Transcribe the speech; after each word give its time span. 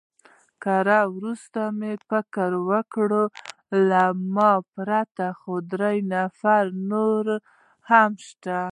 ګړی 0.65 1.01
وروسته 1.17 1.61
مې 1.79 1.93
فکر 2.09 2.49
وکړ، 2.69 3.09
له 3.89 4.03
ما 4.35 4.51
پرته 4.73 5.27
خو 5.39 5.53
درې 5.71 5.95
نفره 6.13 6.69
نور 6.89 7.25
هم 7.89 8.11
شته. 8.27 8.61